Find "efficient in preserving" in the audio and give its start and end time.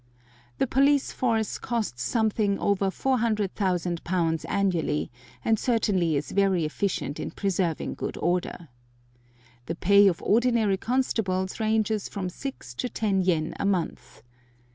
6.65-7.93